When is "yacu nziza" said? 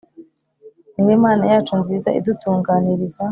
1.51-2.09